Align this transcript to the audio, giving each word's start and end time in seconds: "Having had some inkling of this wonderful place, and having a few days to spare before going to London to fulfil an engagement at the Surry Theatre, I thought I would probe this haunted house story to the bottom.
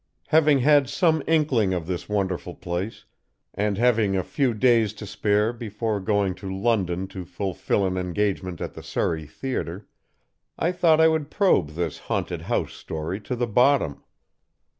"Having 0.29 0.59
had 0.61 0.89
some 0.89 1.21
inkling 1.27 1.75
of 1.75 1.85
this 1.85 2.09
wonderful 2.09 2.55
place, 2.55 3.05
and 3.53 3.77
having 3.77 4.15
a 4.17 4.23
few 4.23 4.55
days 4.55 4.93
to 4.93 5.05
spare 5.05 5.53
before 5.53 5.99
going 5.99 6.33
to 6.33 6.51
London 6.51 7.05
to 7.09 7.23
fulfil 7.23 7.85
an 7.85 7.97
engagement 7.97 8.59
at 8.61 8.73
the 8.73 8.81
Surry 8.81 9.27
Theatre, 9.27 9.87
I 10.57 10.71
thought 10.71 10.99
I 10.99 11.07
would 11.07 11.29
probe 11.29 11.73
this 11.73 11.99
haunted 11.99 12.41
house 12.41 12.73
story 12.73 13.19
to 13.21 13.35
the 13.35 13.45
bottom. 13.45 14.03